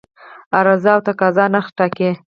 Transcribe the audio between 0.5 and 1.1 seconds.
عرضه او